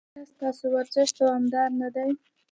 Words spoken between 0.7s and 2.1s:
ورزش دوامدار نه دی؟